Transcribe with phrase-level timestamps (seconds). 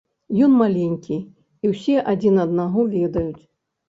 [0.45, 1.17] Ён маленькі,
[1.65, 3.43] і ўсе адзін аднаго ведаюць.